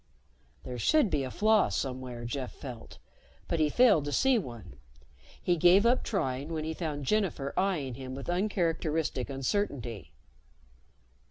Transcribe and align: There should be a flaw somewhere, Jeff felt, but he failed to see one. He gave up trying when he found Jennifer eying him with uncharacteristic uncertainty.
There 0.63 0.79
should 0.79 1.11
be 1.11 1.23
a 1.23 1.29
flaw 1.29 1.69
somewhere, 1.69 2.25
Jeff 2.25 2.51
felt, 2.53 2.97
but 3.47 3.59
he 3.59 3.69
failed 3.69 4.03
to 4.05 4.11
see 4.11 4.39
one. 4.39 4.77
He 5.39 5.55
gave 5.55 5.85
up 5.85 6.03
trying 6.03 6.49
when 6.49 6.63
he 6.63 6.73
found 6.73 7.05
Jennifer 7.05 7.53
eying 7.55 7.93
him 7.93 8.15
with 8.15 8.27
uncharacteristic 8.27 9.29
uncertainty. 9.29 10.11